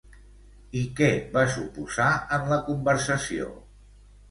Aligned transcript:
I 0.79 0.81
què 0.99 1.09
va 1.35 1.43
suposar 1.57 2.09
en 2.39 2.51
la 2.55 2.59
conversació? 2.73 3.55